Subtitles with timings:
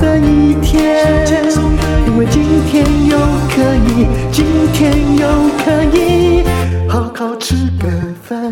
[0.00, 1.26] 的一天，
[2.06, 3.18] 因为今天又
[3.50, 5.28] 可以，今天又
[5.62, 6.42] 可以
[6.88, 7.86] 好好吃个
[8.22, 8.50] 饭。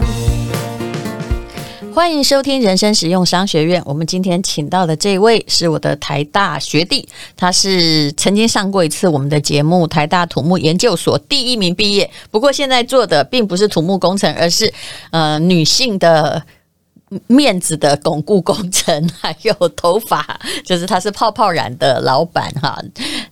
[1.95, 3.83] 欢迎收听人生实用商学院。
[3.87, 12.09] 我们今天请到的这位是我的台大学弟，他是曾经上过一次我们的节目，台大土木研究所第一名毕业。
[12.31, 14.71] 不过现在做的并不是土木工程，而是
[15.11, 16.43] 呃女性的。
[17.27, 22.79] 面子的巩固工程，还有头发，就是他是泡泡染的老板哈。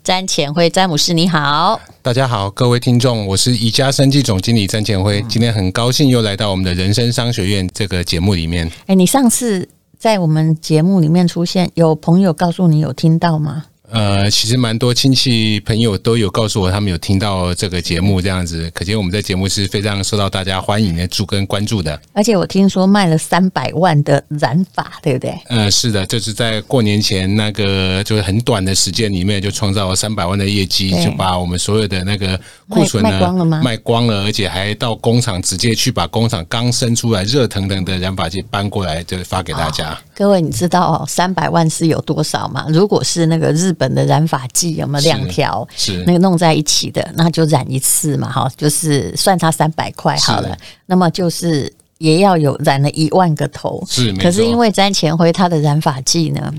[0.02, 8.70] 詹前辉詹姆士你好，大家好，各位听众，我是宜家生技总经理詹前辉，今天很高兴又来到我们的人生商学院这个节目里面。
[8.86, 9.68] 哎，你上次
[9.98, 13.64] 在我们节目里面出现，有朋友告诉你有听到吗？
[13.90, 21.98] 呃，其实蛮多亲戚朋友都有告诉我，他们有听到这个节目这样子，可见我们在节目是非常受到大家欢迎的、注跟关注的。
[22.12, 25.38] 而且我听说卖了三百万的染发，对不对？
[25.46, 33.62] 呃，是的，就是在过年前那个就是很短的时间里面就创造了三百万的业绩，就把我们所有的那个库存呢卖光了吗？
[33.62, 39.92] 卖光了，而且还到工厂直接去把工厂刚生出来热腾腾的染发剂搬过来，就发给大家。
[39.92, 42.66] 哦、各位，你知道哦，三百万是有多少吗？
[42.68, 45.66] 如果是那个日本的染发剂有没有两条？
[45.76, 50.56] 是那个弄在一起的，那就染一次嘛，哈，就是算它三百块好了。
[50.86, 54.12] 那么就是也要有染了一万个头，是。
[54.14, 56.52] 可是因为詹前辉他的染发剂呢，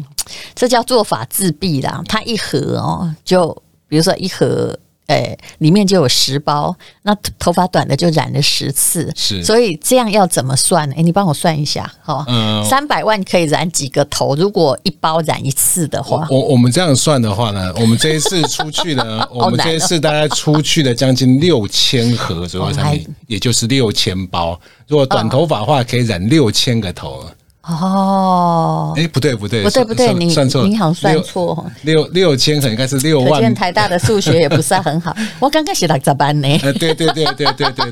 [0.55, 2.01] 这叫做法自闭啦。
[2.07, 3.55] 他一盒哦，就
[3.87, 4.77] 比如说一盒。
[5.07, 10.95] 哎，里面就有十包，那头发短的就染了十次，是，所以这样要怎么算呢？
[10.97, 14.35] 哎，你帮我算一下，好，嗯，三百万可以染几个头？
[14.35, 24.59] 如果一包染一次的话，我我们这样算的话呢，我们这一次出去呢， 我们这一次大概出去了将近六千盒左右产品，也就是六千包。
[24.87, 27.23] 如果短头发的话，可以染六千个头。
[27.67, 33.33] 哦，哎，不对不对，不对不对，你算错，你好像算错，六六千可应该是六万。
[33.33, 36.47] 可见台大的数学也不是很好， 我刚开始来咋办呢？
[36.79, 37.91] 对对对对对对对，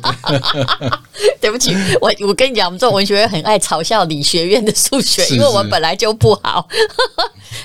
[1.41, 6.65] 对不起，我我跟你讲，我们做文学院很爱嘲笑理学院的数学，因为我们本来就不好。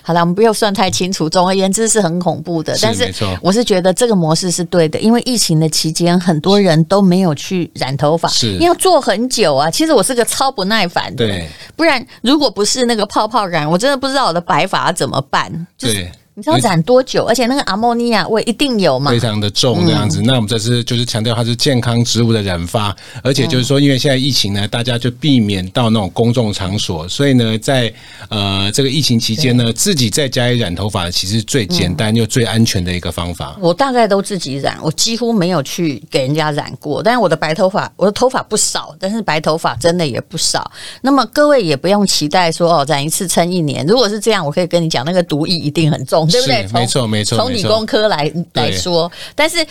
[0.02, 1.28] 好了，我们不要算太清楚。
[1.28, 2.76] 总而言之，是很恐怖的。
[2.80, 9.70] 但是，我是觉得这个模式是对的，因为疫情的期间，很多人都没有去染头发，是要做很久啊。
[9.70, 15.66] 其实我是个超不耐烦的，对，不然如果不是那个泡泡染，我真的不知道我的白发怎么办。
[15.78, 16.10] 对。
[16.40, 17.26] 你知道染多久？
[17.26, 19.10] 而且那个阿莫尼亚味一定有嘛？
[19.10, 20.22] 非常的重这样子。
[20.22, 27.92] 嗯、那我们这次就是强调它是健康植物的染发，而且就是说，因为现在疫情呢，大家就避免到那种公众场所，所以呢，在
[28.30, 33.54] 呃这个疫情期间呢，自己在家里染头发其实最简单又最安全的一个方法。
[33.60, 37.02] 我大概都自己染，我几乎没有去给人家染过。
[37.02, 40.70] 但是我的白头发，我的头发不少，但是白头发真的也不少。
[41.02, 43.84] 那么各位也不用期待说哦，染一次撑一年。
[43.86, 46.29] 如果是这样，我可以跟你讲，那个毒液一定很重。
[46.30, 46.66] 对不对？
[46.72, 47.36] 没错，没错。
[47.38, 49.66] 从理工科来来说，但是。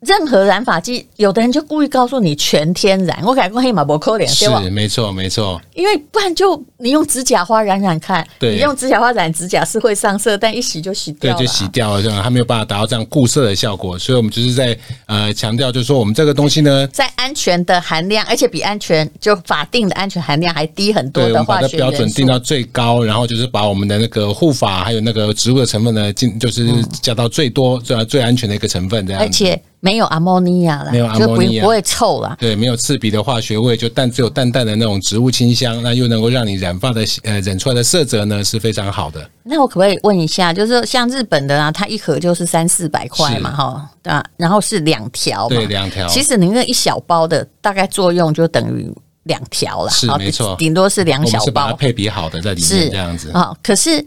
[0.00, 4.62] 任何染发剂，有的人就故意告诉你全天然，我改过黑马博扣脸，对吧？
[4.62, 5.60] 是，没错，没错。
[5.74, 13.98] 因为不然就你用指甲花染染看，对，你用指甲花染指甲是会上色，但一洗就洗掉了，对，就洗掉了，这样它没有办法达到这样固色的效果。
[13.98, 29.60] 所以我们就是在呃强调，就是说我们这个东西呢，在安全的含量，而且比安全就法定的安全含量还低很多的化学元素，把标准定到最高，然后就是把我们的那个护发还有那个植物的成分呢，进就是加到最多最最安全的一个成分这样，而且。
[29.80, 32.36] 没有阿莫尼亚了，没有阿莫尼亚，不会臭了。
[32.38, 39.26] 对，没有刺鼻的化学味，就淡只有淡淡的那种植物清香，那又能够让你染发的呃染出来的色泽呢是非常好的。
[39.42, 44.22] 那我可不可以问一下，就是像日本的啊，它一盒就是三四百块嘛，哈，对吧？
[44.36, 46.06] 然后是两条，对，两条。
[46.08, 53.56] 其实你那一小包的大概作用就等于两条了，是没错，顶多是两小包，是把它配比好的在里面这样子啊。
[53.62, 54.04] 可是。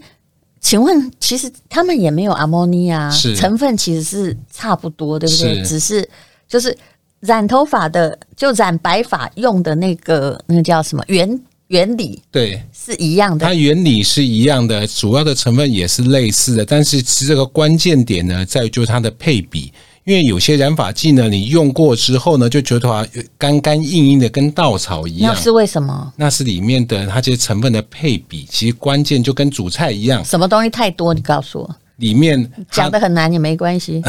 [0.64, 5.62] 请问，其实他们也没有阿莫尼亚，成分其实是差不多，对不对？
[5.62, 6.08] 只是
[6.48, 6.74] 就是
[7.20, 12.22] 染头发的，就染白发用的那个那个叫什么原原理？
[12.30, 13.44] 对，是一样的。
[13.44, 19.70] 它原理是一样的，主要的成分也是类似的，但是其实这个关键点呢，在于就是它的配比。
[20.04, 23.06] 因为有些染发剂呢，你用过之后呢，就觉得头发
[23.38, 25.34] 干干硬硬的，跟稻草一样。
[25.34, 26.12] 那是为什么？
[26.16, 30.22] 那是里面的它这些成分的配比，其实关键就跟煮菜一样。
[30.22, 31.14] 什么东西太多？
[31.14, 31.76] 你告诉我。
[31.96, 34.02] 里面讲的很难也没关系。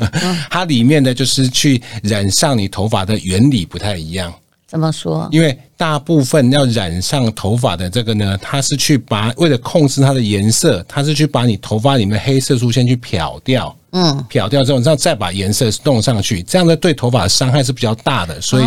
[0.48, 4.32] 它里面的就是去染上你头发的原理不太一样。
[4.72, 5.28] 怎么说？
[5.30, 13.76] 因为大部分要染上头发的这个呢，它是去把为了控制它的颜色，它是去把你头发里面的黑色素先去漂掉。
[13.90, 18.40] 嗯，漂掉之后，然后再把颜色弄上去，这样的对头发的伤害是比较大的。
[18.40, 18.64] 所以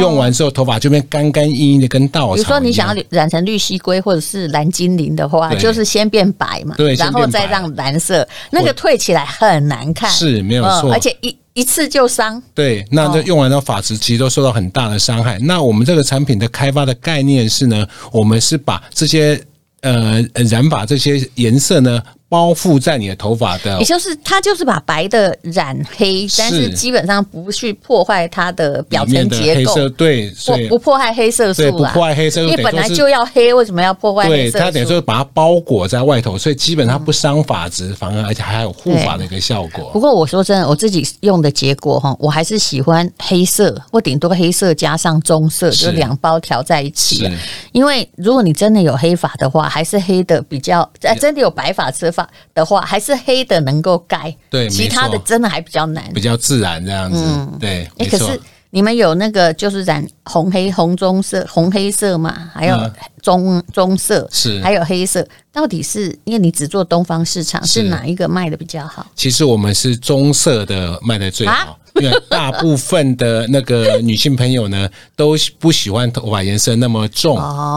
[0.00, 2.34] 用完之后，头发就变干干硬硬的，跟稻草。
[2.34, 11.36] 比如说你想要染成绿蜥龟或者是蓝精灵的话，就是先变白嘛，对，然后再让蓝色，那个褪起来很难看，是没有错，而且一。
[11.54, 15.38] 一次就伤，对，那这用完的发质其实都受到很大的伤害。
[15.38, 19.40] 那我们这个产品的开发的概念是呢，我们是把这些
[19.80, 20.20] 呃
[20.50, 22.02] 染发这些颜色呢。
[22.34, 34.58] 包覆在你的头发的，也就是它就是把白的染黑，但是基本上不去破坏它的表层结构，对，不不破坏黑色素啦，不破坏黑色素，因为本来就要黑，为什么要破坏黑色素？
[34.58, 39.90] 对，它等于说把它包裹在外头，所以基本上不伤发质，反而而且还有护发的一个效果。
[39.92, 47.30] 不过我说真的，我自己用的结果哈，我还是喜欢黑色，或顶多黑色加上棕色，就两包调在一起。
[47.70, 57.84] 因为如果你真的有黑发的话，还是黑的比较，哎真的有白发吃法的话，还是黑的能够盖，对，其他的真的还比较难，比较自然这样子，嗯、对。
[57.98, 58.40] 哎、欸，可是
[58.70, 62.50] 你们有那个就是染红黑红棕色红黑色嘛？
[62.52, 62.90] 还有
[63.22, 69.06] 棕棕色是，还有黑色，到底是因为你只做东方市场，是哪一个卖的比较好？
[69.14, 71.52] 其实我们是棕色的卖的最好。
[71.52, 77.36] 啊因为大部分的那个女性朋友呢，都不喜欢头发颜色那么重，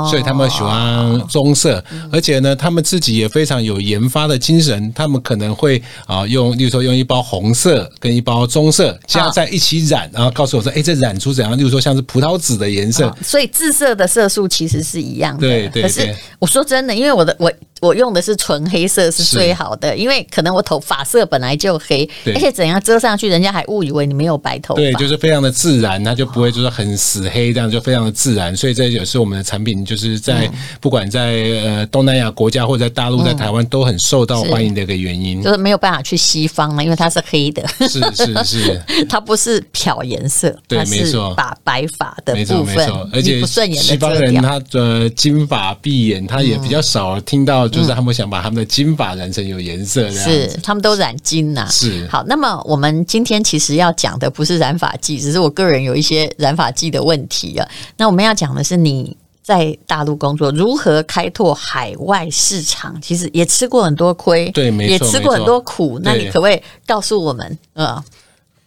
[0.10, 1.84] 所以他们喜欢棕色。
[2.12, 11.58] 而且呢，他们自己也非常有研发的精神，他们可能会啊用，例如说用一包红色跟一包棕色加在一起染，然后告诉我说，哎，这染出怎样？
[11.58, 13.16] 例如说像是葡萄紫的颜色。
[13.24, 15.42] 所以自色的色素其实是一样的。
[15.42, 15.84] 对对。
[15.84, 17.52] 可是我说真的，因为我的我。
[17.82, 24.82] 我用的是纯黑色是最好的，因为可能我头发色本来就黑，而且怎样遮上去，人家还误以为你没有白头发。
[24.82, 28.56] 对，就是非常的自然，它就不会就是很死黑，这样就非常的自然。
[28.56, 31.34] 所以这也是我们的产品，就是在不管在
[31.64, 35.42] 呃东南亚国家或者在大陆、在台湾都很受到欢迎的一个原因。
[35.42, 37.68] 就是没有办法去西方嘛，因为它是黑的。
[37.88, 48.38] 是是是， 它不是漂颜色，对，没错，把白发的部分，而且不顺眼西方人他的金发碧眼，他也比较少听到，就是他们想把。
[48.48, 51.70] 他们的金发染成有颜色，是他们都染金呐、啊。
[51.70, 57.68] 是好，那么我们今天其实要讲的不是染发剂，只是我个人有一些染发剂的问题啊。
[57.98, 66.00] 那我们要讲的是你在大陆工作如何开拓海外市场，其实也吃过很多亏，对，没错，也吃过很多苦。
[66.02, 67.58] 那你可不可以告诉我们？
[67.74, 68.04] 呃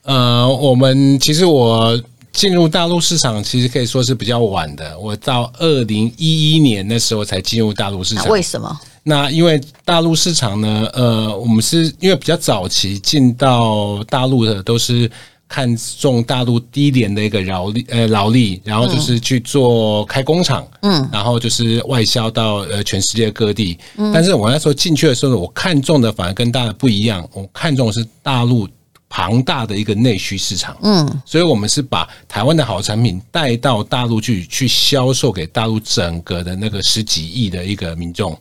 [0.02, 1.98] 呃，我们其实我
[2.32, 4.98] 进入大陆市场，其实可以说是比较晚的。
[4.98, 8.80] 我到二零一一年那时候才进入大陆市场，为什么？
[9.02, 15.10] 那因为大陆市场呢，呃，我们是因为比较早期进到大陆的，都是
[15.48, 23.78] 看中大陆低廉的一个劳力，呃，劳力，然后就是去做开工厂，嗯，然后就是外销到呃全世界各地。
[23.96, 28.68] 嗯，但是我那时候进去的时候，我看中的反而跟大家不一样，我看中的是大陆
[29.08, 38.38] 庞大的一个内需市场，嗯，所以我们是把台湾的好产品带到大陆去，去销售给大陆整个的那个十几亿的一个民众。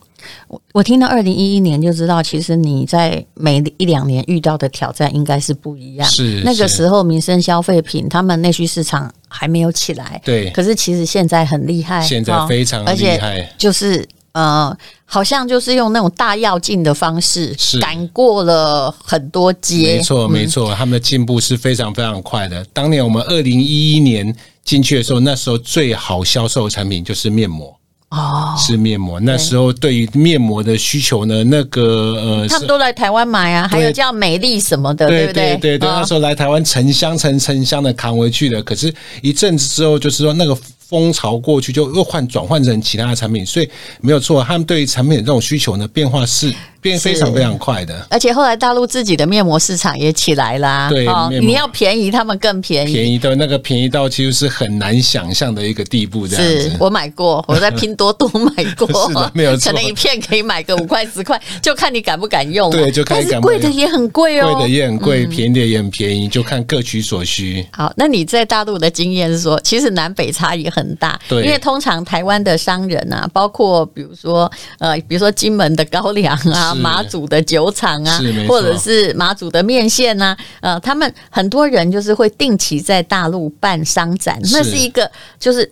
[0.48, 6.08] 我我听到二零一一年就知道，其实你在每一两年遇到的挑战应该是不一样。
[6.08, 10.20] 是那个时候民生消费品，他们内需市场还没有起来。
[10.24, 19.96] 对，可是其实现在很厉害，现在非常厉害，就是呃，好像就是用那种大跃进的方式，赶过了很多阶。
[19.96, 22.64] 没错，没错，他们的进步是非常非常快的。
[22.72, 24.34] 当年我们二零一一年
[24.64, 27.76] 进去的时候，那时候最好销售的产品就是面膜。
[28.10, 29.18] 哦，是面膜。
[29.20, 35.56] 那时候对于面膜的需求呢，那个呃，他们都来台湾买啊，还有叫美丽什么的，对不对？
[35.56, 38.62] 对对对，那时候来台湾成箱成成箱的扛回去的。
[38.62, 40.56] 可是，一阵子之后，就是说那个。
[40.90, 48.06] 风潮过去，就又换转换成其他的产品，所以没有错，他们对于产品的这种需求呢，变化是变非常非常快的。
[48.10, 51.06] 而且后来大陆自己的面膜市场也起来啦，对，
[51.40, 56.26] 你要便宜，他们更便宜，便宜到那个便宜到其实是很难想象的一个地步。
[56.26, 62.70] 这样子，我买过，我在拼多多买过， 是的，没有错，可能一片可以买个五块十块，就看你敢不敢用。
[62.70, 63.62] 对，就看你敢不敢用。
[63.62, 67.64] 贵的也很贵哦，贵的也很贵，便宜的也很便宜，就看各取所需。
[67.70, 71.60] 好，那你在大陆的经验是说，其实南北差异很大，对，因为。
[71.60, 85.70] 通常台湾的商人啊，包括比如说呃，比如说金门的高粱啊，啊，马祖的酒厂啊，或者是马祖的面线啊，呃，他们很多人就是会定期在大陆办商展，那是一个就是。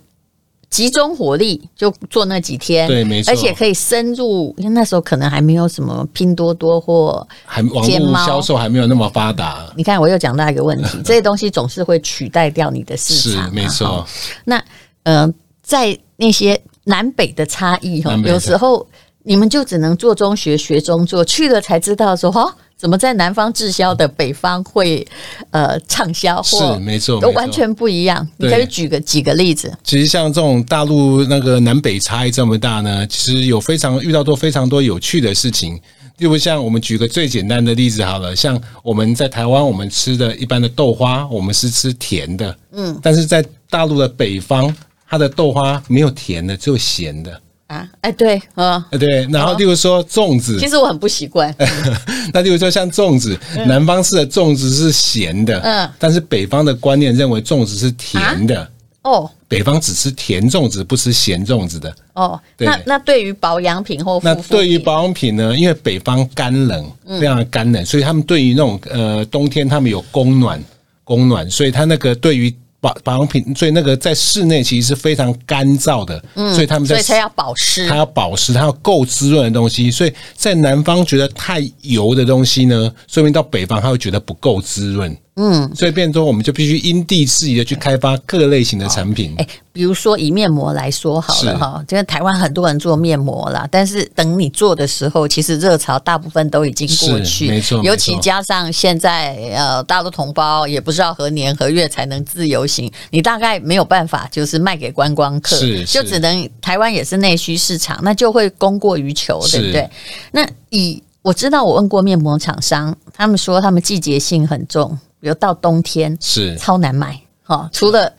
[0.71, 9.64] 集中火力就做那几天，对，没错，而且可以深入，因为那时候可能还没有什么拼多多或还网络销售还没有那么发达。
[9.75, 14.07] 你看，我又讲到一个问题，这些东西总是会取代掉你的市场，是没错。
[14.45, 14.62] 那
[15.05, 15.26] 呃，
[15.62, 18.87] 在那些南北的差异哈，有时候
[19.28, 22.50] 你们就只能做中学，学中做，去了才知道说哦。
[22.78, 25.04] 怎么在南方滞销的北方会
[25.50, 26.40] 呃畅销？
[26.44, 28.26] 是没错，都完全不一样。
[28.37, 29.76] 你可以举个几个例子。
[29.82, 35.75] 其实像这种大陆那个南北差异这么大呢，其实有非常遇到多非常多有趣的事情。
[36.18, 44.73] 例如像我们举个最简单的例子好了，像我们在台湾我们吃的一般的豆花，我们是吃甜的，嗯，但是在大陆的北方，
[45.08, 47.42] 它的豆花没有甜的，只有咸的。
[47.68, 51.54] 啊，哎，对，嗯，对，然后例如说粽子，其实我很不习惯。
[52.32, 58.66] 那例如说像粽子，南方式的粽子是咸的，嗯，但是北方的观念认为粽子是甜的，
[59.02, 65.54] 哦，北方只吃甜粽子，不吃咸粽子的，哦，那那对于保养品或那对于保养品呢？
[65.54, 70.58] 因为北方干冷，非常的干冷，所以他们对于那种呃冬天他们有供暖，
[71.04, 72.54] 供暖，所以他那个对于。
[72.88, 79.90] 保保养品，所以那个在室内其实是非常干燥的，嗯，所以他们在所以它要保湿，它要保湿，它要够滋润的东西。
[79.90, 85.16] 所以在南方觉得太油的东西呢，说明到北方他会觉得不够滋润。
[85.40, 89.33] 嗯，所以变多我们就必须因地制宜的去开发各类型的产品。
[89.38, 97.80] 哎、欸，比如说以面膜来说好了哈，因为台湾很多人做面膜啦，但是等你做的时候，其实热潮大部分都已经过去，没错。
[97.85, 109.88] 尤其加上现在呃，大陆同胞也不知道何年何月才能自由行，你大概没有办法就是卖给观光客，是，就只能台湾也是内需市场，那就会供过于求，对不对？
[110.33, 114.99] 那以我知道，我问过面膜厂商，他们说他们季节性很重。
[115.20, 118.12] 比如到冬天是超难买哈，除了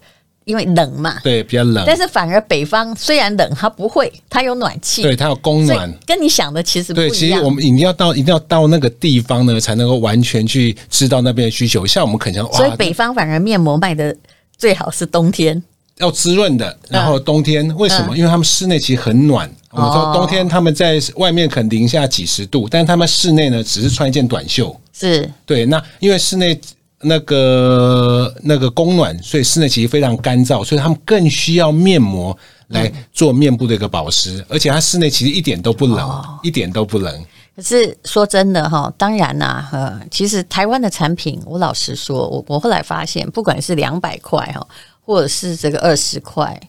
[0.45, 1.83] 因为冷嘛，对，比较冷。
[1.85, 7.09] 但是反而北方虽然冷，它不会，它有暖气，对，它有供暖，跟你想的其实不一样。
[7.11, 11.85] 对，其实我们一定要到一定要到那个地方呢，才能够完全去知道那边的需求。
[11.85, 14.15] 像我们可能，所以北方反而面膜卖的
[14.57, 15.61] 最好是冬天，
[15.97, 16.75] 要滋润的。
[16.89, 18.17] 然后冬天、嗯、为什么？
[18.17, 19.47] 因为他们室内其实很暖。
[19.47, 24.75] 嗯、我们说冬天他们在外面可能零下几十度，但是他们室内呢，只是穿一件短袖。
[24.91, 26.59] 是对，那因为室内。
[27.01, 32.37] 那个那个供暖，所以室内其实非常干燥，所以他们更需要面膜
[32.67, 37.25] 来做面部的一个保湿，而且它室内其实一点都不冷，哦、一点都不冷。
[37.55, 44.65] 可是说真的哈，当然呐，呃，其实台湾的产品，我老实说，我我后来发现，不管是两百块哈，
[45.05, 46.59] 或者是这个二十块。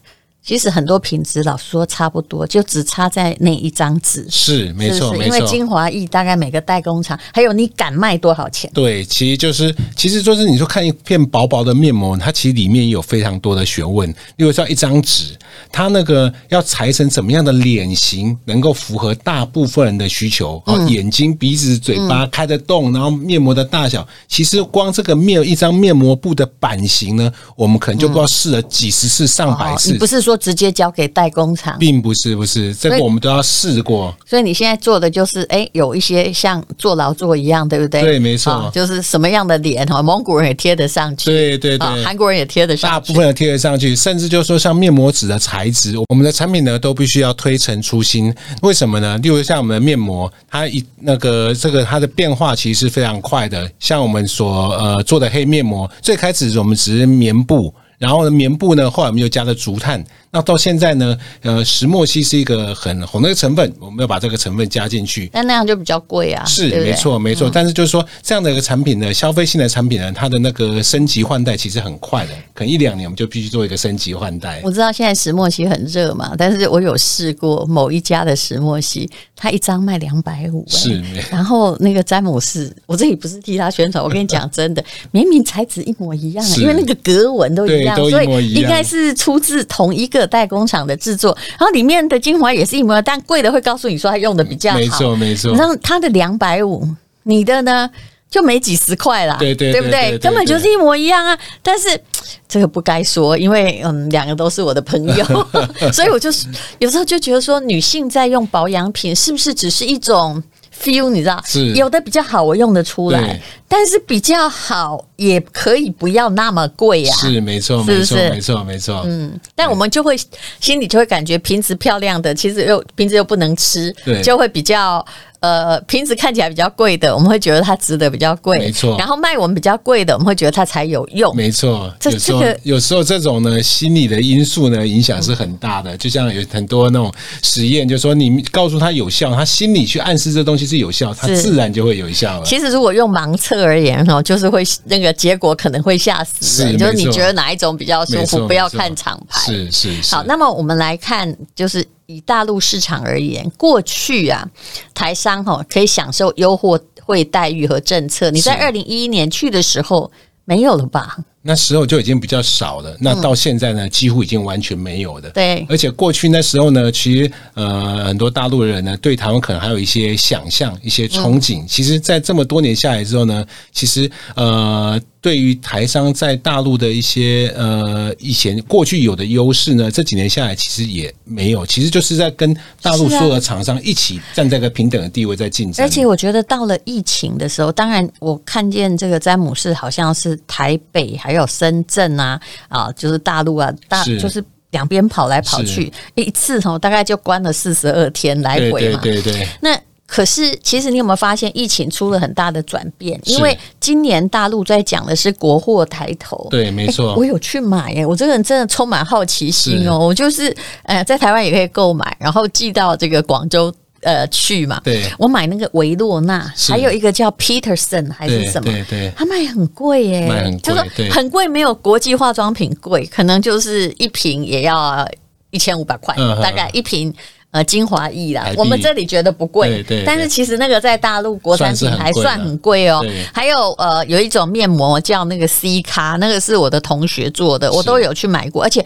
[0.42, 4.26] 其实很多品质，老实说差不多，就只差在那一张纸。
[4.30, 5.24] 是没错，没错。
[5.26, 8.70] 因为精华液大概每个代工厂，还有你敢卖多少钱？
[8.72, 14.08] 对，其实就是，其实就是你说看一片薄薄的面膜，它其实里面也有非常多的学问。
[14.36, 15.36] 例如像一张纸，
[15.70, 20.60] 它那个要裁成怎么样的脸型，能够符合大部分人的需求？
[20.64, 29.92] 哦、嗯，眼睛、鼻子、嘴巴开得动，然后面膜的大小，其实光这个面一张面膜布的版型呢，我们可能就不知道试了几十次、上百次。
[29.92, 30.29] 你不是说？
[30.36, 34.14] 直接交给代工厂，并不是不是，这个我们都要试过。
[34.26, 38.02] 所以你现在做的就是，哎，有一些像做劳作一样，对不对？
[38.02, 48.34] 对，没错，就是什么样的脸哈，蒙古人也贴得上去，对对对，韩国人也贴得上去，大部分的贴得上去，甚至就是说像面膜纸的材质，我们的产品呢都必须要推陈出新。
[48.62, 49.18] 为什么呢？
[49.18, 53.70] 例如像我们的面膜，它一那个这个它的变化其实是非常快的。
[53.78, 60.04] 像我们所呃做的黑面膜，最开始我们只是棉布，然后呢棉布呢后来我们又加了竹炭。
[60.32, 61.18] 那到现在呢？
[61.42, 65.28] 呃，石墨烯是一个很红的成分，我们要把这个成分加进去。
[65.32, 66.44] 但那样就比较贵啊。
[66.44, 67.50] 是，没错，没错。
[67.52, 74.60] 但是就是说，这样的一个产品呢，消费性的产品呢，它的那个升级换代其实很快的，可能一两年我们就必须做一个升级换代。
[74.62, 80.64] 我知道现在石墨烯很热嘛，但是我有试过某一家的石墨烯，它一张卖两百五。
[80.68, 81.02] 是。
[81.28, 90.30] 然后那个詹姆士，我这里不是替他宣传，我跟你讲 真的，明明材质一模一样，因为那个格纹都一样，都一模一样，所以应该是出自同一个。
[90.30, 95.52] 代工厂的制作，然后里面的精华也是一模一样，但贵的会告诉你说它用的比较好，没错没错。
[95.54, 96.86] 然后它的两百五，
[97.24, 97.90] 你的呢
[98.30, 100.16] 就没几十块啦，对对对不对？
[100.18, 101.36] 根本就是一模一样啊！
[101.64, 102.00] 但是
[102.46, 105.24] 这个不该说，因为嗯，两个都是我的朋友，
[105.92, 106.46] 所以我就是
[106.78, 110.40] 有时候就觉得说，女性在用保养品是不是只是一种
[110.80, 111.10] feel？
[111.10, 115.04] 你知道，是有的比较好，我用得出来，但是比较好。
[115.20, 119.02] 也可以不要那么贵呀，是没错，没错，没错，没错。
[119.04, 120.16] 嗯，但我们就会
[120.60, 125.04] 心里就会感觉瓶子漂亮的，其实又瓶子又不能吃，对，就会比较。
[125.40, 128.94] 呃，瓶子看起来比较贵的，我们会觉得它值得比较贵，没错。
[128.98, 131.90] 然后卖我们比较贵的，我们会觉得它才有用，没错。
[131.98, 135.96] 这这个有时候这种呢，心理的因素呢，影响是很大的。
[135.96, 137.10] 就像有很多那种
[137.42, 142.44] 实验，就是说你告诉他有效，他心里去暗示这东西是有效，他自然就会有效了。
[142.44, 149.40] 其实如果用盲测而言哈，就是会那个结果可能会吓死人，就是你觉得哪一种比较舒服，不要看厂牌。
[149.40, 150.14] 是是是。
[150.14, 151.86] 好，那么我们来看，就是。
[152.10, 154.44] 以大陆市场而言，过去啊，
[154.92, 158.32] 台商哈可以享受优惠待遇和政策。
[158.32, 160.10] 你在二零一一年去的时候
[160.44, 161.16] 没有了吧？
[161.42, 165.30] 那时候就已经比较少了，那到现在呢，嗯、几乎已经完全没有的。
[165.30, 171.62] 对，而且过去那时候呢，其实呃，很多大陆人呢，对台湾可能还有一些想象、一些憧憬。
[171.62, 173.42] 嗯、其实，在这么多年下来之后呢，
[173.72, 181.64] 其实呃，对于台商在大陆的一些呃以前过去有的优势呢，这几年下来其实也没有。
[181.64, 185.82] 其实就是在跟大陆所有的厂商一起站在一个平等的地位在竞争。
[185.82, 191.29] 而且我觉得到了疫情的时候，当然我看见这个詹姆士好像是台北还。
[191.30, 198.98] 还有深圳啊啊，就是大陆啊，大是就是两边跑来跑去，一次哦，大概就关了四十二天来回嘛。
[199.00, 199.48] 对对，对对。
[199.60, 203.20] 那可是，其实你有没有发现，疫情出了很大的转变？
[203.22, 206.48] 因为今年大陆在讲的是国货抬头。
[206.50, 207.14] 对，没错。
[207.14, 209.92] 我有去买耶，我这个人真的充满好奇心哦。
[209.92, 213.72] 是我就是呃，在台湾也可以购买，然后寄到这个广州。
[214.02, 214.80] 呃，去嘛？
[214.82, 218.72] 对，我买那个维洛纳，还有一个叫 Peterson 还是什么？
[218.72, 225.06] 对对，它卖很贵耶，卖很贵，就是很贵，没有国际化妆品贵，可能就是一瓶也要
[225.50, 227.12] 一千五百块，大概一瓶
[227.50, 228.50] 呃精华液啦。
[228.56, 233.04] 我们这里觉得不贵，对，但是其实那个在大陆国产品还算很贵哦。
[233.34, 238.82] 还有呃，有一种面膜叫那个 C 卡，那个是我的同学做的，我都有去买过，而且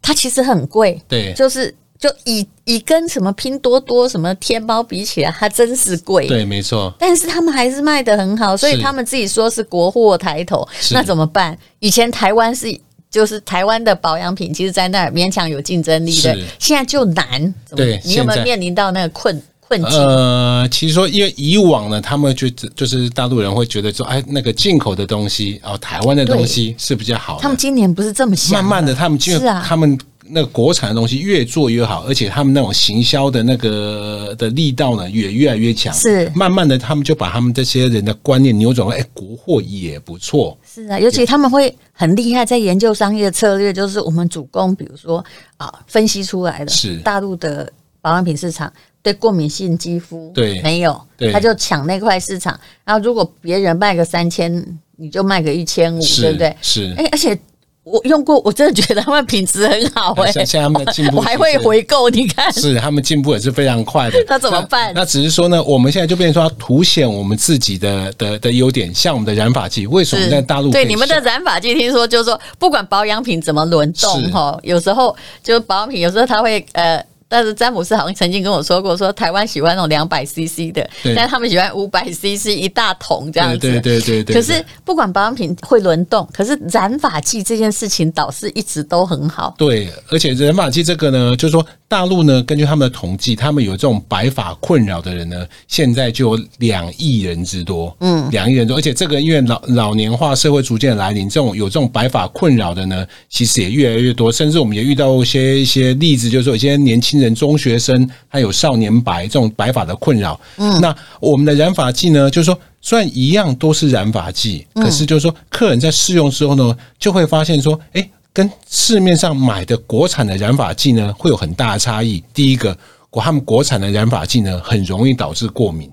[0.00, 1.74] 它其实很贵，对，就是。
[2.04, 6.26] 就以以跟什么拼多多、什么天猫比起来，它真是贵。
[6.26, 6.92] 对，没错。
[6.98, 10.68] 但是他们还是卖的很好，所以他们自己说是国货抬头。
[10.90, 11.56] 那怎么办？
[11.78, 12.78] 以前台湾是
[13.10, 16.38] 就是台湾的保养品，其实在那儿勉强有竞争力的。
[16.58, 17.54] 现在就难。
[17.74, 19.98] 对，你有没有面临到那个困困境？
[19.98, 27.40] 呃，其实说，因为以往呢，他们就就是大陆人会觉得说，哎，那个进口的东西哦，台湾的东西是比较好的。
[27.40, 28.62] 他们今年不是这么想。
[28.62, 29.98] 慢慢的，他们就是啊，他们。
[30.26, 35.92] 那个国产的东西越做越好，而且他们那种行销的那个的力道呢，也越来越强。
[35.92, 40.56] 是，慢慢的，他们就把他们这些人的观念扭转为，哎，国货也不错。
[40.66, 45.22] 是啊，尤其他们会很厉害，在研究商业策略，就是我们主攻，比如说
[45.58, 50.98] 啊，分析出来的，是大陆的保养品市场对过敏性肌肤对没有，
[51.32, 52.58] 他就抢那块市场。
[52.84, 54.64] 然后如果别人卖个三千，
[54.96, 56.56] 你就卖个一千五，对不对？
[56.62, 57.38] 是，哎，而且。
[57.84, 60.32] 我用过，我真的觉得他们品质很好哎、 欸。
[60.32, 62.08] 现在他们的进步，我还会回购。
[62.08, 64.18] 你看，是他们进步也是非常快的。
[64.26, 64.90] 那怎么办？
[64.94, 70.70] 那只是说呢，我们现在就变成说要凸显我们自己的的的优点，像我们的染发剂，为什么在大陆？
[70.70, 77.04] 对你们的染发剂，听说就是说，不管保养品怎么轮动哈，有时候就保养品，有时候它会呃。
[77.34, 83.58] 但是詹姆斯好像曾经跟我说过，说台湾喜欢那种两百 CC 的，对但他们喜欢五百 CC 一大桶这样子。
[83.58, 84.36] 对对对对。
[84.36, 89.52] 可是不管保养品会轮动，可是染发剂这件事情倒是一直都很好。
[89.58, 97.96] 对，而且染发剂这个呢，就是说大陆呢，根据他们的统计，他们有这种白发困扰的人呢，现在就有两亿人之多。
[98.00, 107.14] 嗯，两亿人多，而且这个因为老老年化社会逐渐来临，这种有这种白发困扰的呢，其实也越来越多，甚至我们也遇到一些一些例子，就是说有些年轻。
[107.14, 110.38] 新人、中学生，还有少年白这种白发的困扰。
[110.56, 122.22] 嗯，那我们的染发剂呢，就是说，虽然一样都是染发剂，可是就是说，客人在试用之后呢，就会发现说，哎，跟市面上买的国产的染发剂呢，会有很大的差异。
[122.32, 122.76] 第一个，
[123.10, 125.90] 国他们国产的染发剂呢，很容易导致过敏。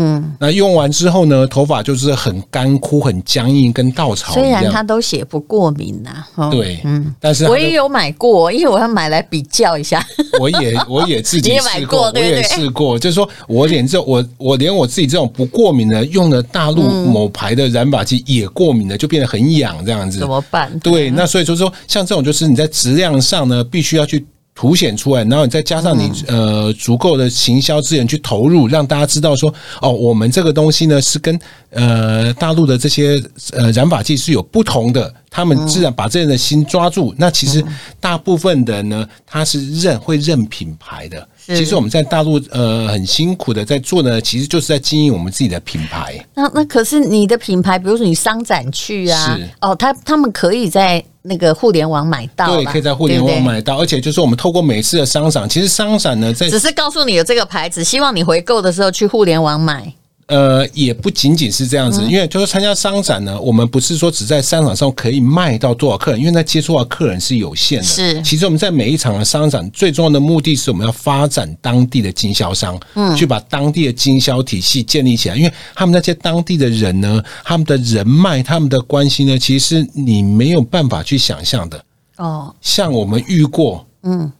[0.00, 4.44] 嗯，那用完之后呢，头发就是很干枯、很僵硬，跟稻草一样。
[4.44, 10.06] 虽然它都写不过敏呐、啊，对，嗯，但是我也有买过，因为我要买来比较一下。
[10.38, 20.20] 我也我也自己 试过，我也试过，就是说我连这我我连我自己这种不过敏的，用了大陆某牌的染发剂也过敏了，就变得很痒这样子。
[20.20, 20.70] 怎么办？
[20.78, 24.24] 对，那所以就是说，像这种就是你在质量上呢，必须要去。
[24.58, 31.38] 凸显出来，然后你再加上你呃足够的行销资源去投入，让大家知道说哦，我们这个东西呢是跟
[31.70, 37.14] 呃大陆的这些呃染发剂是有不同的，他们自然把这人的心抓住。
[37.16, 37.64] 那其实
[38.00, 41.28] 大部分的呢，他是认会认品牌的。
[41.56, 46.18] 其实我们在大陆呃很辛苦的在做呢，其实就是在经营我们自己的品牌。
[46.34, 59.92] 那那可是你的品牌，比如说你商展去啊，是哦，他他们可以在那个互联网买到，对，可以在互联网买到，对对，而且就是我们透过每次的商展，其实商展呢在只是告诉你有这个牌子，希望你回购的时候去互联网买。
[60.28, 67.84] 呃，也不仅仅是这样子，因为就是参加商展呢，我们不是说只在商场上可以卖到多少客人，因为那接触到客人是有限的。
[67.84, 81.82] 是，其实我们在每一场的商展，最重要的目的是我们要发展当地的经销商，嗯，去把当地的经销体系建立起来，因为他们那些当地的人呢，他们的人脉、他们的关系呢，其实你没有办法去想象的。
[82.18, 84.30] 哦，像我们遇过，嗯，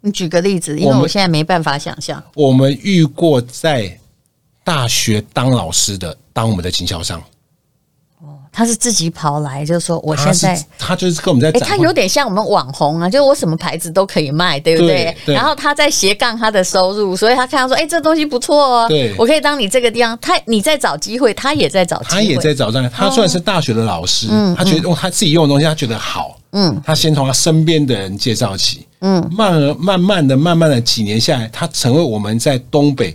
[0.00, 2.22] 你举个例子，因为我现在没办法想象。
[2.34, 3.98] 我们遇过在。
[4.64, 7.22] 大学当老师的，当我们的经销商。
[8.20, 15.14] 哦，他是自己跑来，就是说我现在他，他就是跟我们在，哎，他有点像我们网红啊，就是我什么牌子都可以卖，对不对？
[15.26, 20.18] 然后他在斜杠他的收入，所以他看到说，哎，这东西不错哦，对，我可以当你这个地方。
[20.22, 22.90] 他你在找机会，他也在找他也在找这样。
[22.90, 33.14] 他虽然是大学的老师，嗯，他觉得用他自己用的东西，他觉得好，嗯，他先从他身边的人介绍起，嗯，慢而慢慢的、慢慢的几年下来，他成为我们在东北。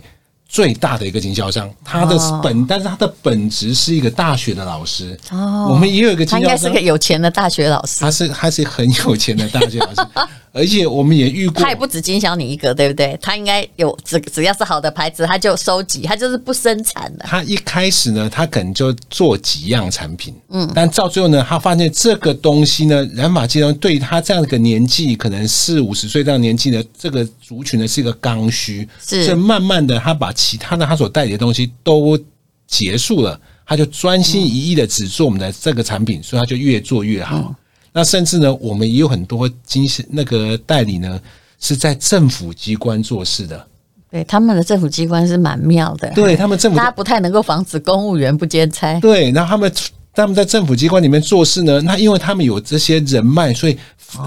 [0.50, 5.16] 最大的一个经销商，他的本，但是他的本职是一个大学的老师。
[5.30, 8.00] 哦，我们也有一个经销商，他应该是个有钱的大学老师。
[8.00, 10.04] 他是，他是很有钱的大学老师。
[10.52, 13.16] 而且我们也遇过，他也不止经销你一个，对不对？
[13.22, 17.24] 他应该有只只要是好的牌子，他就收集，他就是不生产的。
[17.28, 32.18] 他一开始呢，他可能就做几样产品，嗯，但到最后呢，他发现这个东西呢，染发剂呢，对于他这样的一个年纪，可能四五十岁这样年纪的这个族群呢，是一个刚需，是，所以慢慢的，他把其他的他所代理的东西都
[32.66, 37.36] 结束了，他就专心一意的只做我们的这个产品，嗯、所以他就越做越好。
[37.36, 37.54] 嗯
[37.92, 41.20] 那甚至呢，我们也有很多经销那个代理呢，
[41.58, 43.66] 是在政府机关做事的。
[44.08, 46.08] 对，他们的政府机关是蛮妙的。
[46.14, 49.00] 对他们政府，他不太能够防止公务员不兼差。
[49.00, 49.68] 对，那他们
[50.14, 53.78] 他们在政府机关里面做事呢，那因为他们有这些人脉，所以。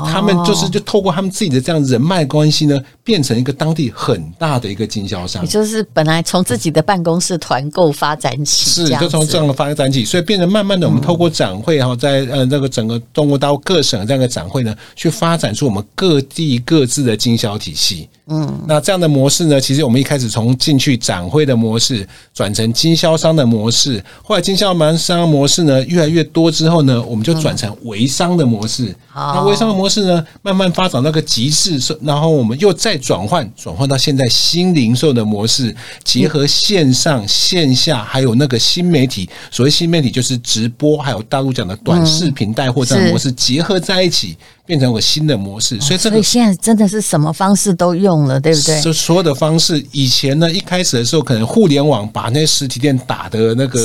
[0.09, 5.43] 他们就是就透过他们自己的这样人脉关系呢，变成一个当地很大的一个经销商。
[5.43, 18.07] 也就是本来从自己的办公室团购发展起，是就从这样的发展起，所以变成慢慢的，我们透过展会哈，在呃那个整个中国大陆各省这样的展会呢，去发展出我们各地各自的经销体系。
[18.27, 28.95] 嗯，那这样的模式呢，其实我们一开始从进去展会的模式转成经销商的模式，后来经销商模式呢越来越多之后呢，我们就转成微商的模式。
[29.13, 39.29] 那微商的模式呢，慢慢发展到个集市，然后我们又再转换，转换到现在新零售的模式，结合线上、线下，还有那个新媒体。
[39.51, 44.37] 所谓新媒体，就是直播，还有大陆讲的短视频带货这样的模式结合在一起。
[44.65, 48.79] 变成个新的模式，所以这个所以现在真的是什么方式都用了，对不对？
[48.81, 53.83] 就所有的方式，以前呢，一开始的时候，可能互联网把那些实体店打的那个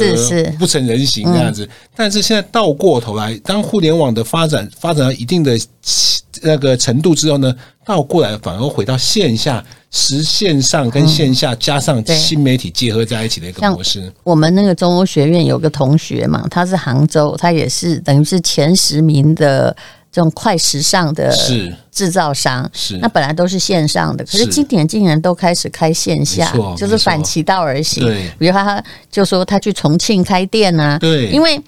[0.57, 5.59] 不成人形这样子，但是现在倒过头来，当互联网的发展发展到一定的
[6.43, 7.53] 那个程度之后呢，
[7.85, 14.13] 倒过来反而回到线下，实线上跟线下加上新媒体结合在一起的一个模式。
[14.23, 19.75] 我们那个中欧学院有个同学嘛，他是杭州，他也是等于是前十名的。
[20.11, 21.33] 这种快时尚的
[21.91, 22.97] 制造商，是。
[22.99, 28.05] 那本来都是线上的，可是今年竟然都开始开线下，就是反其道而行。
[28.05, 31.61] 对，比如他就说他去重庆开店呢、啊，对，因为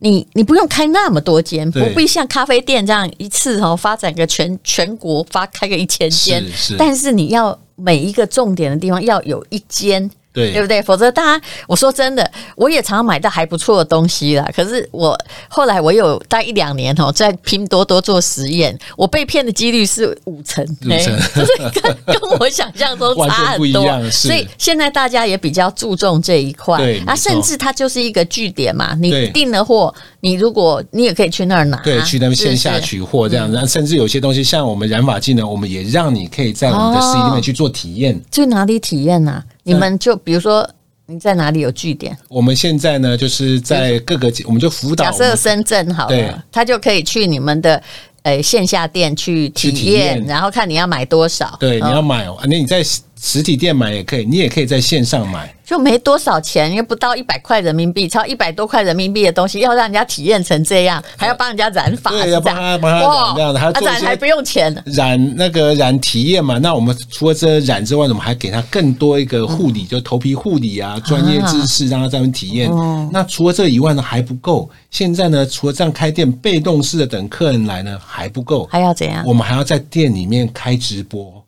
[0.00, 6.44] 你你不用开那么多间，不必像咖啡店这样一次哦发展个全全国发开个一千间，
[6.78, 10.10] 但是你要每一个重点的地方要有一间。
[10.32, 10.80] 对，对不对？
[10.82, 14.48] 否则，大家我说真的，我也常常买到还不错的东西啦。
[14.54, 23.88] 可是我后来我有待一两年哦，在拼多多做实验，我被骗的几率是五成，五成， 就是跟跟我想象中差很多。
[24.10, 26.78] 所以现在大家也比较注重这一块。
[26.78, 28.94] 对，啊，甚至它就是一个据点嘛。
[29.00, 33.54] 你订了货，你如果你也可以去那儿拿，对，去那边线下取货这样子。
[33.54, 38.20] 然后甚至有些东西，像我们染发剂呢，我们也让你可以在我们的实体里面去做体验。
[38.30, 39.42] 去哪里体验呢？
[39.72, 40.68] 你们就比如说
[41.06, 42.16] 你在哪里有据点？
[42.28, 45.04] 我们现在呢，就是在各个，我们就辅导。
[45.04, 47.82] 假设深圳好了，他就可以去你们的
[48.22, 51.56] 呃线下店去体验，然后看你要买多少。
[51.60, 52.82] 对，你要买，那你在
[53.20, 55.54] 实体店买也可以，你也可以在线上买。
[55.64, 66.56] 就没多少钱，又不到一百块人民币，超一百多块人民币的东西，要让人家体验成这样，还要帮人家染发，对，要帮他帮他染这样的，他染还不用钱，染那个染体验嘛。
[66.56, 72.70] 那我们除了这染之外，我们还给他更多一个护理，就头皮护理啊，专业知识让他在那边体验。
[73.12, 74.70] 那除了这以外呢，还不够。
[74.90, 79.22] 现在呢，除了这样开店，被动式的等客人来呢还不够，还要怎样？
[79.26, 81.44] 我们还要在店里面开直播。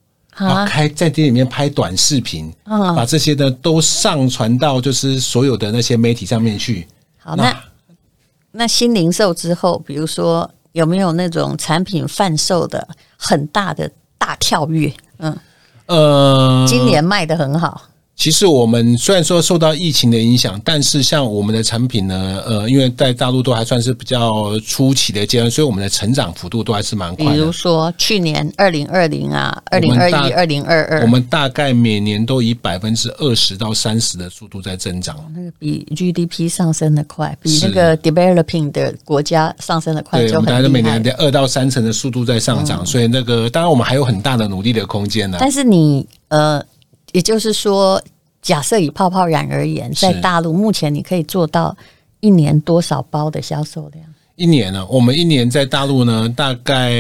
[0.47, 6.87] 啊，开在店里面拍短视频，啊，把这些呢都上传到就是所有的那些媒体上面去。
[7.19, 7.55] 好，那
[8.53, 14.93] 那新零售之后，比如说有没有那种产品贩售的很大的大跳跃？
[15.19, 15.39] 嗯，
[15.87, 17.83] 呃，今年卖的很好。
[18.21, 27.33] 其实我们虽然说受到疫情的影响，但是像我们的产品呢，呃，因为在大陆都还算是比较初期的阶段，所以我们的成长幅度都还是蛮快的。
[27.33, 35.17] 比如说去年二零二零啊，二零二一、二零二二，我们大概每年都以百分之二十到三十的速度在增长。
[35.35, 40.61] 那个比 GDP 上升的快，比那个 developing 的国家上升的快，就很厉害。
[40.61, 45.39] 对，我们大概每年的二到三成的速度在上涨，嗯、所以那个当然我们还有很大的努力的空间呢。
[45.41, 46.63] 但是你呃。
[47.13, 48.03] 也就是说，
[48.43, 51.77] 假设以泡泡染而言，在大陆目前你可以做到
[52.21, 54.05] 一年多少包的销售量？
[54.37, 54.87] 一年呢？
[54.89, 56.91] 我们一年在大陆呢，大概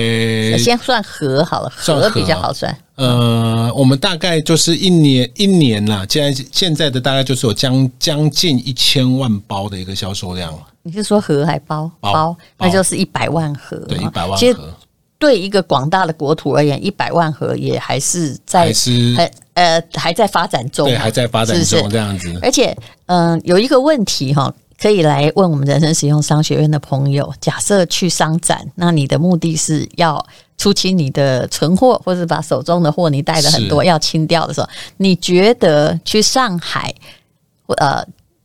[0.58, 2.76] 先算盒好了，盒比较好算。
[2.96, 10.52] 呃，我们大概就是一年一年啦，现在现在的大概就是有将将近一千万包的一个销售量。
[10.82, 12.12] 你是说盒还包包？
[12.12, 13.78] 包那就是一百万盒。
[13.88, 14.74] 对，一百万盒。
[15.18, 22.38] 对一个广大的国土而言，一百万盒也还是在还是还呃还在发展中，对，还在发展中是是这样子。
[22.42, 22.74] 而且，
[23.06, 27.30] 嗯、呃，有一个问题哈，可以来问我们人生实用商学院的朋友。
[27.40, 30.24] 假设去商展，那你的目的是要
[30.56, 36.94] 出清你的存货，或者把手中的货你带了很多要清掉的时候，你觉得去上海，
[37.76, 38.02] 呃，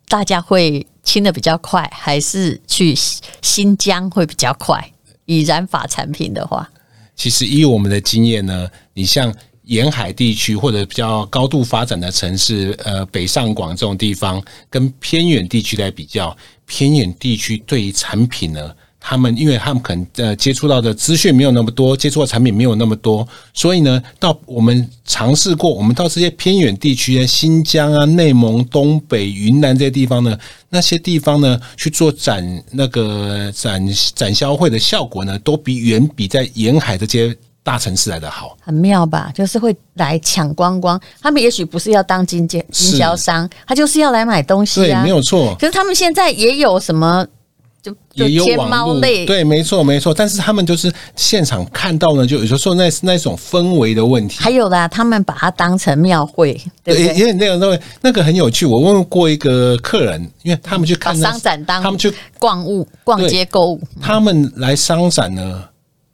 [0.10, 2.93] 大家会清的比较快，还是去
[3.41, 4.91] 新疆会比较快？
[5.25, 6.69] 以染发产品的话，
[7.15, 9.34] 其实以我们的经验呢，你像
[9.65, 18.71] 沿海地区或者比较高度发展的城市，呃，北上广这种地方，跟偏远地区来比较，偏远地区对于产品呢。
[19.08, 30.36] 他们因为他们可能呃接触到的资讯没有那么多，接触的产品没有那么多，所以呢，到我们尝试过，我们到这些偏远地区，新疆啊、内蒙、东北、云南这些地方呢，
[30.69, 38.56] 那些地方呢去做展那个展展销会的效果呢，都比远比在沿海这些大城市来的好。
[38.62, 39.32] 很妙吧？
[39.34, 41.01] 就是会来抢光光。
[41.19, 45.56] 他们也许不是要当经经经销商，他就是要来买东西啊，对，没有错。
[45.60, 47.25] 可是他们现在也有什么？
[48.13, 50.12] 也有网络，对，没错，没错。
[50.12, 54.39] 但是他们就是现场看到呢，就有时候那那种氛围的问题。
[54.39, 57.13] 还有啦，他们把它当成庙会，对不对？
[57.13, 58.65] 因为那个那个那个很有趣。
[58.65, 65.63] 我问过一个客人，因为他们去看商展，当他们去逛物、逛街购物，他们来商展呢。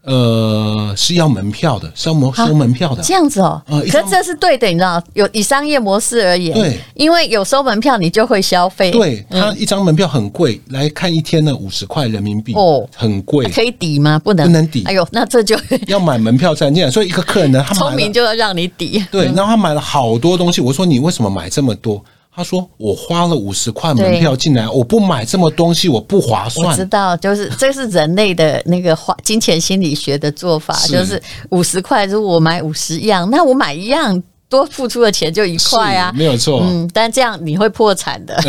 [0.03, 3.61] 呃，是要门票的，是要门收门票的，这样子哦。
[3.67, 8.89] 呃，可是这是对的，你知道，有以商业模式而言，对，因为有收门票，你就会消费。
[8.89, 13.47] 对，他一张门票很贵，来看一天呢，五十块人民币哦，很贵。
[13.49, 14.17] 可以抵吗？
[14.17, 14.83] 不能，不能抵。
[14.85, 16.89] 哎呦，那这就 要买门票才能进来。
[16.89, 19.05] 所以一个客人呢，他聪明就要让你抵。
[19.11, 20.61] 对，然后他买了好多东西。
[20.61, 22.03] 我说你为什么买这么多？
[22.33, 36.61] 他说：“我花了五十块门票进来，我不买这么东西，我不划算。”我知道，就是这是人类的那个花金钱心理学的做法，是就是五十块，如果我买五十样，那我买一样多付出的钱就一块啊，没有错。
[36.63, 38.41] 嗯，但这样你会破产的。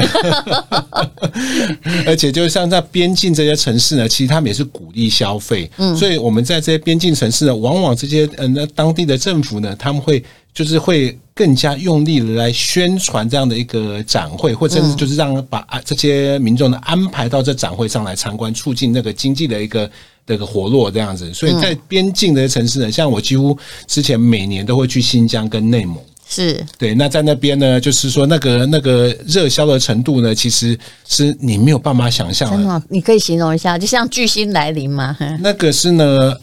[2.07, 10.23] 而且，就像在边境这些城市呢，其实他们也是鼓励消费，嗯，所以我们在这些边境城市呢，往往这些嗯那当地的政府呢，他们会。
[10.55, 19.90] 就是会更加用力的来宣传这样的一个展会，或者是就是让把这些民众呢安排到这展会上来参观，促进那个经济的一个
[20.27, 21.33] 这个活络这样子。
[21.33, 25.97] 所以在边境的城市呢，像我几乎之前每年都会去新疆跟内蒙，
[26.29, 26.95] 是对。
[26.95, 32.57] 那在那边呢，就是说那个那个热销的程度呢，其实是你没有办法想象的。
[32.59, 35.16] 真的，你可以形容一下，就像巨星来临吗？
[35.40, 36.35] 那个是呢。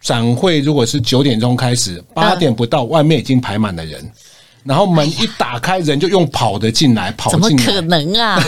[0.00, 4.00] 展会如果是九点钟开始，八点不到，外面已经排满了人，
[4.68, 8.38] 然后门一打开，人就用跑的进来，跑进来，怎么可能啊？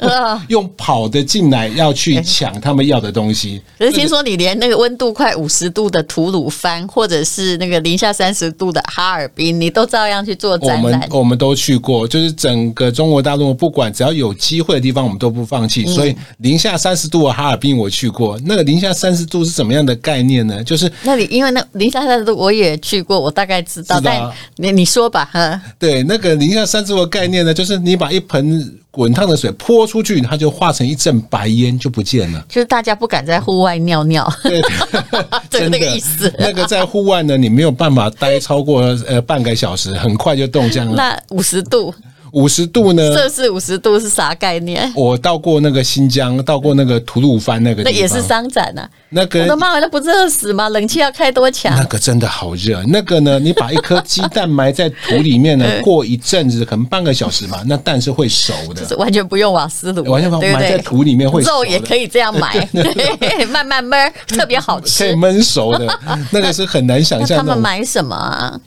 [0.48, 3.60] 用跑的进来要去抢他们要的东西。
[3.78, 10.82] 可是听说你连那个温度快五十度的吐鲁番，或者是那个零下三十度的哈尔滨，你都照样去做展览。
[10.82, 15.84] 我们我们都去过，就是整个中国大陆，不管只要有机会的地方，我们都不放弃。
[15.84, 20.64] 所以零下三十度的哈尔滨我去过，那个零下三十度是怎么样的概念呢？
[20.64, 24.00] 就是那里，因为那零下三十度我也去过，我大概知道。
[24.02, 25.60] 但你你说吧，哈。
[25.78, 28.78] 对，那个零下三十度的概念呢，就是你把一盆。
[28.92, 32.44] 滚烫的水泼出去，它就化成一阵白烟，就不见了。
[32.48, 34.60] 就是大家不敢在户外尿尿，对，
[35.48, 36.34] 就是那个意思。
[36.36, 40.94] 那个在户外呢，你没有办法待超过呃半个小时，很快就冻僵了。
[40.96, 41.94] 那五十度，
[42.32, 43.14] 五十度呢？
[43.14, 44.90] 摄氏五十度是啥概念？
[44.94, 48.88] 我到过那个新疆，到过那个吐鲁番那个，那也是商展呐。
[49.10, 50.68] 那个我的妈呀，那不热死吗？
[50.68, 51.74] 冷气要开多强？
[51.76, 52.82] 那个真的好热。
[52.88, 61.50] 那个呢，你把一颗鸡蛋埋在土里面呢， 过一阵子，可能半个小时嘛，那蛋是会熟的，就是完全不用瓦斯炉，完全埋在土里面会熟。
[61.50, 62.68] 肉也可以这样埋，
[63.50, 66.00] 慢慢焖，特别好吃，可以焖熟的。
[66.30, 67.38] 那个是很难想象。
[67.38, 68.60] 他们买什么啊？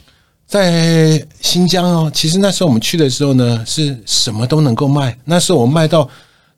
[0.53, 5.17] 在新疆哦，其实那时候我们去的时候呢，是什么都能够卖。
[5.25, 6.07] 那时候我卖到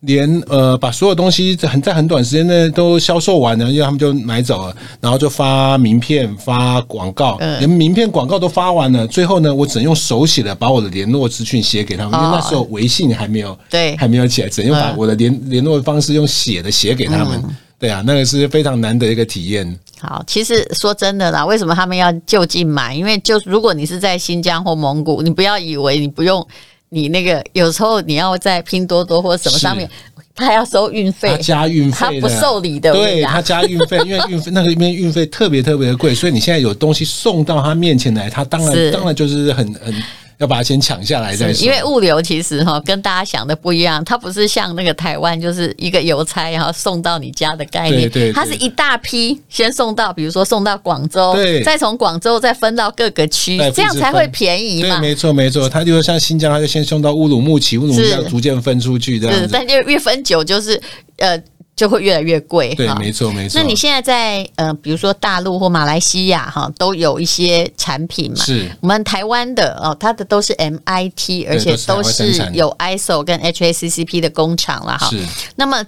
[0.02, 9.08] 连呃，把所有东西在很在很短时间内都销售完了，因为他们就买走了，然后就发名片、发广告，连名片广告都发完了。
[9.08, 17.42] 最后呢，我只能用手写的把我的联络资讯写给他们，因为那时候微信还没有对，还没有起来，只能用把我的联联络方式用写的写给他们。
[17.78, 19.80] 对啊，那个是非常难得一个体验。
[20.00, 22.94] 好，其实说真的啦，为什么他们要就近买？
[22.94, 26.46] 因为就如果你是在新疆或蒙古，你不要以为你不用
[26.90, 29.90] 你那个，有时候你要在拼多多或什么上面，
[30.34, 32.94] 他还要收运费，他加运费，他不受理的。
[32.94, 39.94] 对，他加运费， 因为运费那个边运费特别特别的贵，所以你现在有东西送到他面前来，他当然当然就是很很。
[40.38, 41.66] 要把它先抢下来再说。
[41.66, 55.00] 因为物流其实哈跟大家想的不一样，它不是像那个台湾就是一个邮差然后送到你家的概念，对对，它是一大批先送到，比如说送到广州，对，再从广州再分到各个区，这样才会便宜嘛。
[55.00, 59.50] 对，没错没错，它就是像新疆，它就先送到乌鲁木齐，乌鲁木齐要逐渐分出去这样子。
[59.52, 60.82] 但就越分久就是
[61.18, 61.42] 呃。
[61.76, 63.60] 就会越来越贵，对，没错没错。
[63.60, 68.46] 那你现在在呃，比如说大陆或马来西亚哈，都有一些产品嘛。
[68.46, 75.10] 是，我们台湾的哦，它的都是 MIT，而且都是有 ISO 跟 HACCP 的工厂了哈。
[75.10, 75.22] 是。
[75.58, 75.86] 那么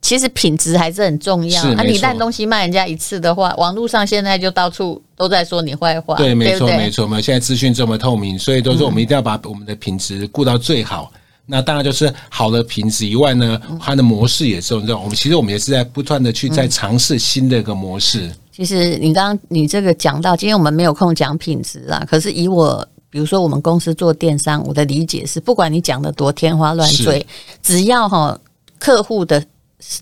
[0.00, 1.64] 其实品质还是很重要。
[1.74, 6.14] 那你烂东西卖人家一次的话，网络上现在就到处都在说你坏话。
[6.14, 7.02] 对，没错没错。
[7.02, 11.10] 我们现在资讯这么透明，所以都说我们一定要把我们的品质顾到最好。
[11.46, 15.00] 那当然就是好的品质以外呢，它的模式也是这种。
[15.02, 18.30] 我们其实我们也是在不断的去在尝试新的一个模式。
[18.52, 22.04] 其实你刚刚你这个讲到，今天我们没有空讲品质啦。
[22.08, 27.26] 可是以我比如说我们公司做电商，我的理解是，不管你讲的多天花乱坠，
[27.62, 28.38] 只要哈
[28.78, 29.42] 客户的。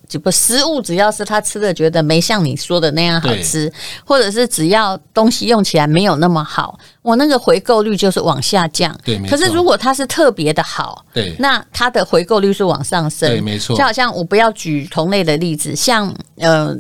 [0.09, 3.73] 就不食物，只要是他吃的觉得没像你说的那样好吃，
[4.05, 8.97] 或者是只要东西用起来没有那么好，我那个回购率就是往下降。
[9.05, 13.29] 对，可是如果它是特别的好，对，那它的回购率是往上升。
[13.29, 13.77] 对，没错。
[13.77, 16.77] 就好像我不要举同类的例子，像呃。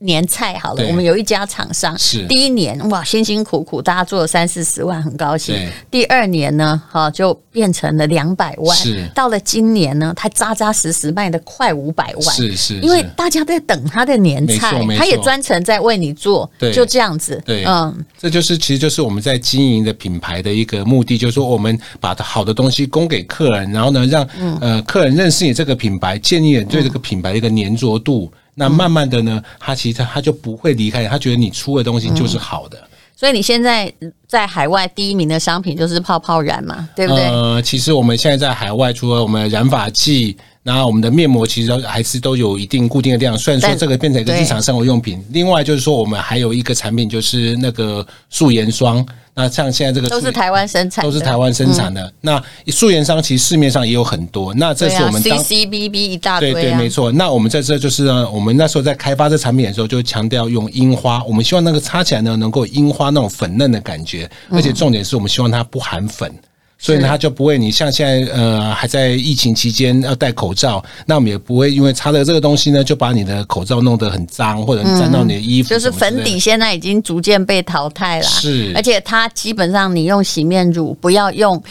[0.00, 5.56] 年菜好了，我们有一家厂商，是第一年哇，辛辛苦苦大家做了三四十万，很高兴。
[5.90, 8.76] 第二年呢，哈就变成了两百万。
[8.76, 12.36] 是到了今年呢，他扎扎实实卖的快五百万。
[12.36, 17.42] 是是，因为大家在等他的年菜，他也专程在为你做，就这样子。
[17.46, 24.28] 对，嗯，这就是其实就是我们在经营的品牌的一个目的，就是说我们把好的东西供给客人，然后呢，让
[24.60, 28.30] 呃客人认识你这个品牌，建立对这个品牌的一个粘着度。
[28.56, 32.76] 那慢慢的呢，他其实他就不会离开，他觉得你出的东西就是好的。
[32.78, 33.92] 嗯，所以你现在
[34.26, 37.24] 在海外第一名的商品就是泡泡染嘛，对不对？
[37.26, 40.36] 呃，其实我们现在在海外，除了我们染发剂。
[40.66, 45.24] 然后我们的面膜其实还是都有一定固定的量，虽然说这个变成一个日常生活用品。
[45.30, 49.06] 另外就是说，我们还有一个产品就是那个素颜霜。
[49.32, 52.12] 那像现在这个都是台湾生产，都是台湾生产的。
[52.20, 54.52] 那素颜霜其实市面上也有很多。
[54.54, 57.12] 那这是我们 CCBB 一大堆，对对，没错。
[57.12, 61.22] 那我们在这就是呢，我们那时候在开发这产品的时候，就强调用樱花。
[61.22, 66.34] 我们希望那个擦起来呢，能够樱花那种粉嫩的感觉，而且重点是我们希望它不含粉。
[66.78, 75.70] 所以呢，它就不会，你像现在呃还在疫情期间要戴口罩，那我们也不会因为擦了这个东西呢，就把你的口罩弄得很脏，或者沾到你的衣服。
[75.70, 81.62] 就是粉底现在已经逐渐被淘汰了，是，而且它基本上你用洗面乳不要用。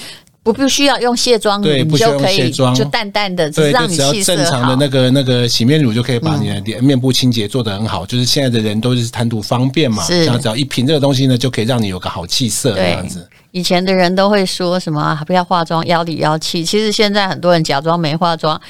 [0.45, 8.05] 不不需要用卸妆乳，对，不需要用卸妆，就淡淡的，对，就只要正常的那个那个洗面乳就可以把你的脸面部清洁做得很好。
[8.05, 13.27] 就是现在的人都是贪图方便嘛，是，只要一瓶这个东西呢，就可以让你有个好气色这样子。
[13.49, 16.63] 以前的人都会说什么不要化妆，妖里妖气。
[16.63, 18.61] 其实现在很多人假装没化妆，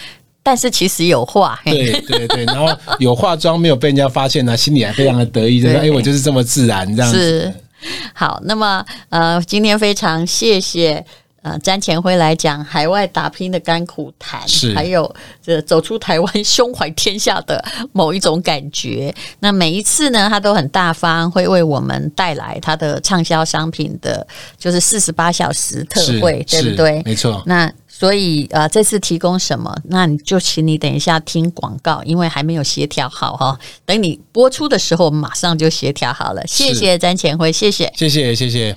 [0.41, 1.59] 但是其实有化。
[1.65, 7.17] 对对对，然后有化妆没有被人家发现呢，心里还非常的得意，就是 哎，我就是这么自然这样子。
[7.19, 7.53] 是。
[8.13, 11.05] 好，那么呃，今天非常谢谢。
[11.45, 19.13] 呃，詹前辉来讲海外打拼的甘苦谈，是还有这走出台湾 胸怀天下的某一种感觉。
[19.37, 24.25] 那每一次呢，他都很大方，会为我们带来他的畅销商品的，
[24.57, 27.03] 就是四十八小时特惠，对不对？
[27.05, 27.43] 没错。
[27.45, 29.71] 那所以呃，这次提供什么？
[29.83, 33.55] 那你就请你等一下听广告，因为还没有协调好哈。
[33.85, 36.41] 等你播出的时候，马上就协调好了。
[36.47, 38.75] 谢谢詹前辉，谢谢，谢谢，谢谢。